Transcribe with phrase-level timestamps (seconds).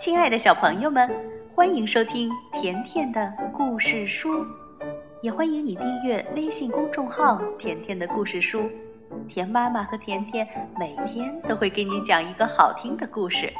[0.00, 1.10] 亲爱的小朋友们，
[1.52, 4.46] 欢迎收听甜甜的故事书，
[5.20, 8.70] 也欢迎你订阅微信公众号“甜甜的故事书”。
[9.28, 10.48] 甜妈妈和甜甜
[10.78, 13.52] 每天都会给你讲一个好听的故事。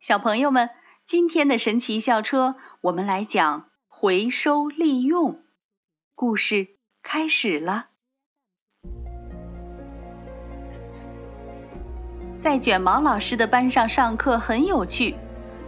[0.00, 0.70] 小朋友们，
[1.04, 5.42] 今天的神奇校车，我们来讲回收利用。
[6.14, 7.90] 故事开始了。
[12.44, 15.14] 在卷毛老师的班上上课很有趣，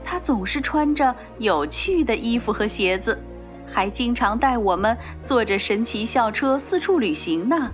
[0.05, 3.25] 他总是穿着有趣的衣服和鞋子，
[3.67, 7.71] 还经常带我们坐着神奇校车四处旅行呢。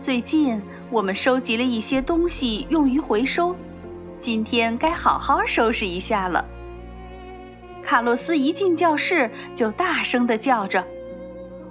[0.00, 0.60] 最近
[0.90, 3.54] 我们收集了一些东西用于回收，
[4.18, 6.46] 今天该好好收拾一下了。
[7.84, 10.84] 卡洛斯一进教室就大声地叫着：“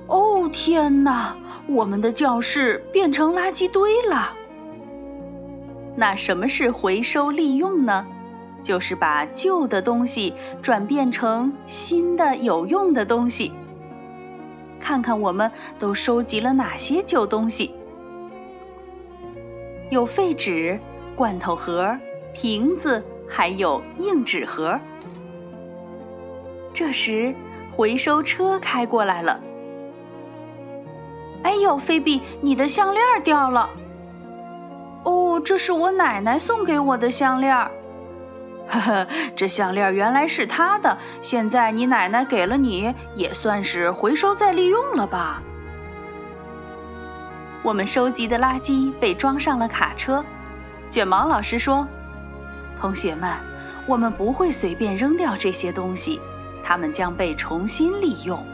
[0.07, 1.35] 哦，天哪！
[1.67, 4.35] 我们的教室变成垃圾堆了！”
[5.99, 8.07] 那什么是回收利用呢？
[8.63, 13.51] 就是把旧的东西转变成新的有用的东西。
[14.79, 17.75] 看看我们都收集了哪些旧东西？
[19.89, 20.79] 有废纸、
[21.17, 21.97] 罐头盒、
[22.33, 24.79] 瓶子，还有硬纸盒。
[26.73, 27.35] 这时，
[27.75, 29.41] 回收车开过来了。
[31.43, 33.69] 哎呦，菲比，你的项链掉了！
[35.39, 37.55] 这是我奶奶送给我的项链。
[38.69, 45.41] 呵呵，这项链原来是她的，现在你奶奶给了你，也算是回收再利用了吧。
[47.63, 50.23] 我们收集的垃圾被装上了卡车。
[50.89, 51.87] 卷毛老师说
[52.79, 53.31] ：“同学们，
[53.85, 56.21] 我们不会随便扔掉这些东西，
[56.63, 58.45] 它们将被重新利用。”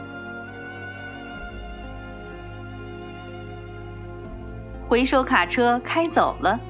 [4.88, 6.60] 回收卡车开走了，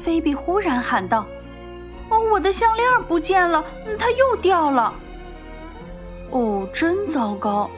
[0.00, 1.26] 菲比忽然喊道
[2.10, 3.64] ：“哦，我的项链不见了，
[3.98, 4.94] 它又掉了！
[6.30, 7.70] 哦，真糟糕！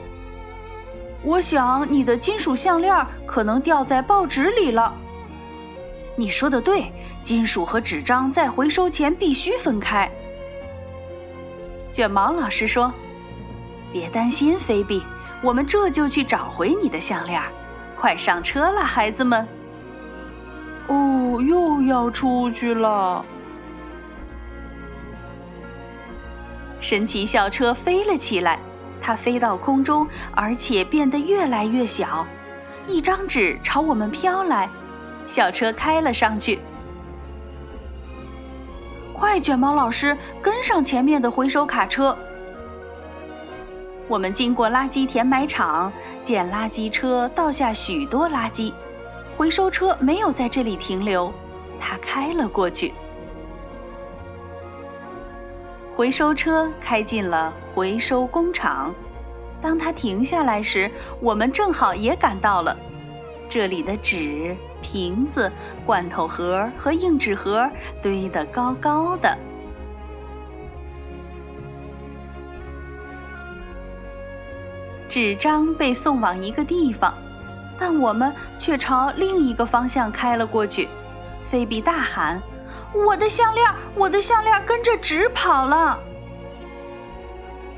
[1.23, 4.95] 我想你的金属项链可能掉在报纸里了。”
[6.15, 10.11] 你说的对，金属和纸张在回收前必须分开。
[11.91, 12.93] 卷毛老师说
[13.91, 15.03] ：“别担心，菲比，
[15.41, 17.41] 我们这就去找回你的项链。
[17.99, 19.47] 快上车了，孩子们！”
[21.33, 23.25] 我，又要出去了！
[26.79, 28.59] 神奇校车飞了起来，
[29.01, 32.27] 它飞到空中，而且变得越来越小。
[32.85, 34.69] 一张纸朝我们飘来，
[35.25, 36.59] 校车开了上去。
[39.13, 42.15] 快，卷毛老师，跟上前面的回收卡车！
[44.07, 48.71] 我们经过垃圾填埋场，见垃圾车倒下许多垃圾。
[49.35, 51.33] 回收车没有在这里停留，
[51.79, 52.93] 它开了过去。
[55.95, 58.93] 回收车开进了回收工厂。
[59.61, 62.77] 当它停下来时，我们正好也赶到了。
[63.49, 65.51] 这里的纸、瓶子、
[65.85, 67.69] 罐头盒和硬纸盒
[68.01, 69.37] 堆得高高的。
[75.07, 77.13] 纸张被送往一个地方。
[77.85, 80.87] 但我们却朝另一个方向开了过去。
[81.41, 82.41] 菲比大喊
[82.95, 85.99] ：“我的项链，我的项链跟着纸跑了！”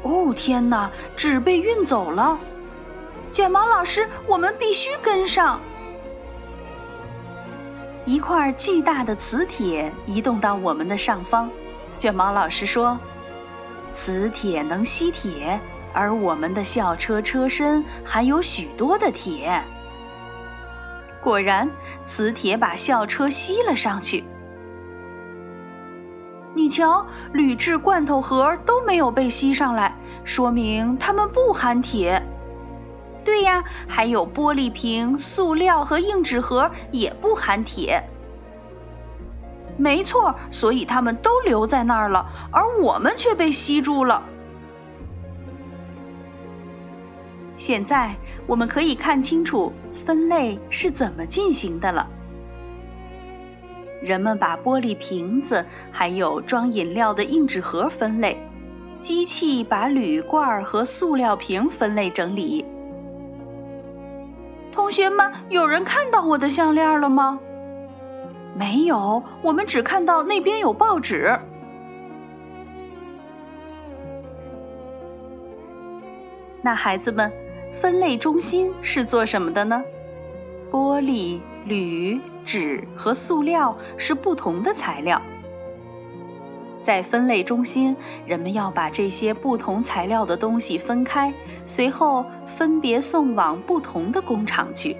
[0.05, 2.37] 哦，天哪，纸被运走了！
[3.31, 5.59] 卷毛老师，我们必须跟上。
[8.05, 11.49] 一块巨大的磁铁移动到我们的上方。
[11.97, 12.99] 卷毛老师说
[13.91, 15.59] ：“磁铁能吸铁，
[15.93, 19.63] 而我们的校车车身含有许多的铁。”
[21.25, 21.71] 果然，
[22.03, 24.23] 磁铁把校车吸了上去。
[26.53, 32.21] 你瞧，铝制罐头盒都没有被吸上来，说明它们不含铁。
[33.23, 38.07] 对呀，还有玻璃瓶、塑料和硬纸盒也不含铁。
[39.77, 44.21] 没错，所以它们都留在那儿了，而我们却被吸住了。
[47.57, 49.73] 现在我们可以看清楚。
[50.05, 52.07] 分类是怎么进行的了？
[54.03, 58.37] 人们把玻璃瓶子还有装饮料的硬纸盒分类，
[58.99, 62.63] 机器把铝罐和塑料瓶分类整理。
[64.71, 67.39] 同学们，有人看到我的项链了吗？
[68.55, 71.39] 没有，我们只看到那边有报纸。
[76.61, 77.33] 那孩子们。
[77.71, 79.83] 分类中心是做什么的呢？
[80.75, 85.21] 玻璃、铝、纸和塑料是不同的材料。
[86.81, 87.95] 在分类中心，
[88.25, 91.33] 人们要把这些不同材料的东西分开，
[91.65, 94.97] 随后分别送往不同的工厂去。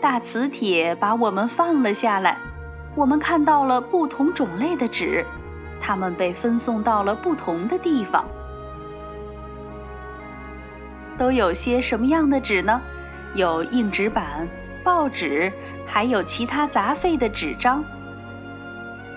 [0.00, 2.38] 大磁铁把我们放了下来，
[2.94, 5.26] 我们看到了不同种类的纸，
[5.80, 8.26] 它们被分送到了不同的地方。
[11.18, 12.82] 都有些什么样的纸呢？
[13.34, 14.48] 有硬纸板、
[14.84, 15.52] 报纸，
[15.86, 17.84] 还有其他杂废的纸张。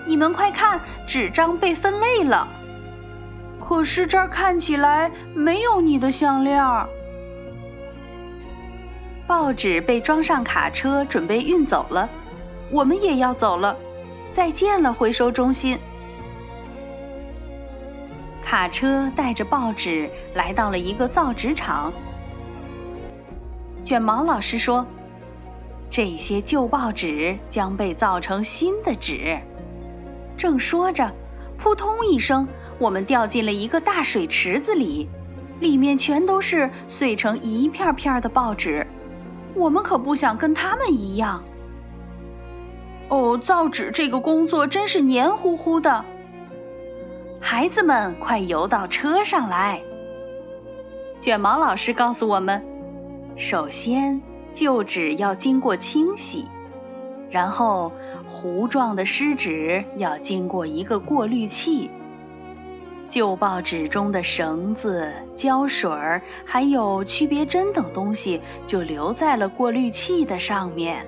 [0.06, 2.48] 你们快看，纸张被分类了。
[3.60, 6.62] 可是这儿看起来没有你的项链。
[9.26, 12.08] 报纸被装上卡车，准备运走了。
[12.70, 13.76] 我们也要走了，
[14.30, 15.78] 再见了，回收中心。
[18.56, 21.92] 卡车带着报纸来到了一个造纸厂。
[23.82, 24.86] 卷毛老师说
[25.92, 29.40] ：“这些旧报纸将被造成新的纸。”
[30.38, 31.12] 正说着，
[31.58, 32.48] 扑通一声，
[32.78, 35.10] 我们掉进了一个大水池子里，
[35.60, 38.86] 里面全都是碎成一片片的报纸。
[39.54, 41.44] 我们可不想跟他们一样。
[43.10, 46.06] 哦，造纸这个工作真是黏糊糊的。
[47.56, 49.80] 孩子们，快游到车上来！
[51.18, 52.62] 卷毛老师告诉我们，
[53.34, 54.20] 首先
[54.52, 56.44] 旧纸要经过清洗，
[57.30, 57.92] 然后
[58.26, 61.90] 糊状的湿纸要经过一个过滤器。
[63.08, 71.06] 旧报纸中的绳子、胶水儿还有区别针等东西就留在了过滤器的上面。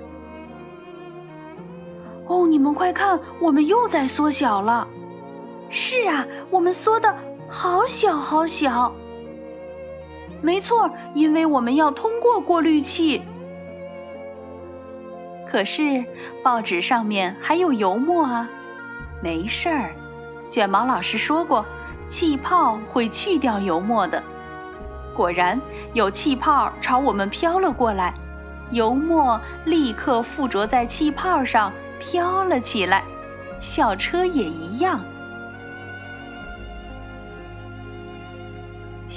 [2.26, 4.88] 哦，你们快看，我们又在缩小了。
[5.70, 7.16] 是啊，我们缩的
[7.48, 8.94] 好小好小。
[10.40, 13.22] 没错，因为我们要通过过滤器。
[15.50, 16.04] 可是
[16.42, 18.48] 报纸上面还有油墨啊。
[19.22, 19.94] 没事儿，
[20.48, 21.66] 卷毛老师说过，
[22.06, 24.22] 气泡会去掉油墨的。
[25.14, 25.60] 果然，
[25.92, 28.14] 有气泡朝我们飘了过来，
[28.70, 33.04] 油墨立刻附着在气泡上飘了起来。
[33.58, 35.02] 校车也一样。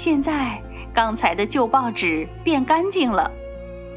[0.04, 0.60] 现在，
[0.92, 3.30] 刚才的旧报纸变干净了，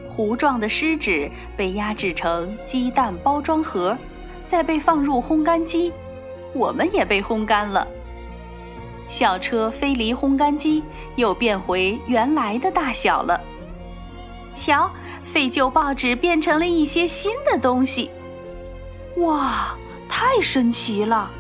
[0.08, 3.98] 糊状的湿纸被压制成鸡蛋包装盒，
[4.46, 5.92] 再被放入烘干机，
[6.54, 7.88] 我们也被烘干了。
[9.10, 10.84] 校车飞离烘干机，
[11.16, 13.42] 又变回原来的大小了。
[14.54, 14.92] 瞧，
[15.24, 18.12] 废旧报纸变成了一些新的东西，
[19.18, 19.76] 哇，
[20.08, 21.32] 太神奇了！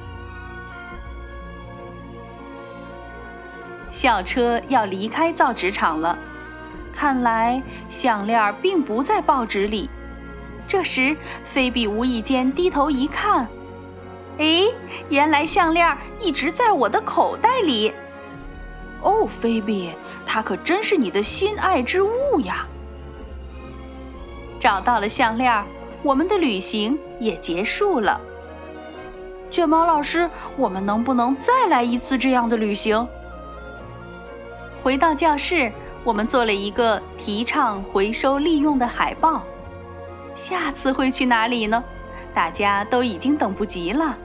[3.95, 6.19] 校车要离开造纸厂了，
[6.93, 9.89] 看来项链并不在报纸里。
[10.67, 11.15] 这时，
[11.45, 13.47] 菲比无意间低头一看，
[14.37, 14.63] 哎，
[15.07, 17.93] 原来项链一直在我的口袋里。
[19.01, 19.93] 哦，菲比，
[20.25, 22.67] 它可真是你的心爱之物呀！
[24.59, 25.63] 找到了项链，
[26.03, 28.19] 我们的旅行也结束了。
[29.51, 33.07] 卷毛老师，我们能不能再来一次这样的旅行？
[34.85, 35.71] 回到教室，
[36.03, 39.43] 我们做了一个提倡回收利用的海报。
[40.35, 41.83] 下次会去哪里呢？
[42.35, 44.15] 大家都已经等不及了。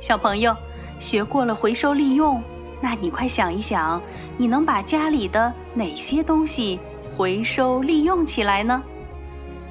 [0.00, 0.56] 小朋友，
[1.00, 2.42] 学过了回收利用，
[2.80, 4.00] 那你快想一想，
[4.38, 6.80] 你能把家里的哪些东西
[7.14, 8.82] 回收利用起来呢？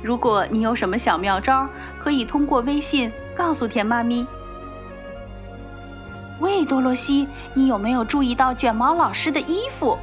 [0.03, 1.67] 如果你有什么小妙招，
[2.03, 4.27] 可以通过微信告诉田妈咪。
[6.45, 9.97] 喂，多罗西，你有没有注意到卷毛老师的衣服？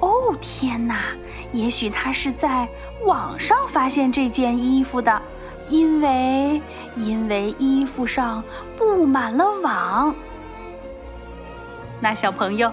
[0.00, 1.12] 哦，天哪！
[1.52, 2.66] 也许他是在
[3.04, 5.20] 网上发现这件衣服的，
[5.68, 6.62] 因为
[6.96, 8.42] 因为衣服上
[8.78, 10.16] 布满了网。
[12.00, 12.72] 那小朋友，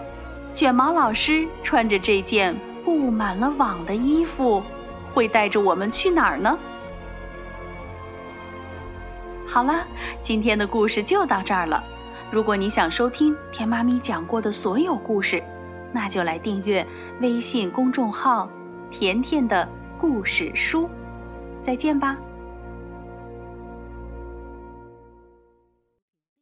[0.53, 4.63] 卷毛老师穿着这件布满了网的衣服，
[5.13, 6.57] 会带着我们去哪儿呢？
[9.45, 9.85] 好了，
[10.21, 11.83] 今天的故事就到这儿了。
[12.29, 15.43] 如果你想收听甜妈咪讲过的所有故事，
[15.93, 16.85] 那就来订阅
[17.21, 18.49] 微信公众号
[18.91, 19.69] “甜甜的
[19.99, 20.89] 故事书”。
[21.63, 22.17] 再见吧。